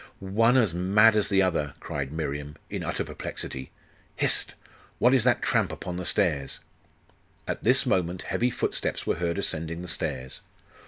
'One 0.17 0.57
as 0.57 0.73
mad 0.73 1.15
as 1.15 1.29
the 1.29 1.43
other!' 1.43 1.75
cried 1.79 2.11
Miriam, 2.11 2.55
in 2.71 2.81
utter 2.83 3.03
perplexity. 3.03 3.69
'Hist! 4.15 4.55
what 4.97 5.13
is 5.13 5.23
that 5.25 5.43
tramp 5.43 5.71
upon 5.71 5.97
the 5.97 6.05
stairs?' 6.05 6.59
At 7.47 7.61
this 7.61 7.85
moment 7.85 8.23
heavy 8.23 8.49
footsteps 8.49 9.05
were 9.05 9.17
heard 9.17 9.37
ascending 9.37 9.83
the 9.83 9.87
stairs.... 9.87 10.41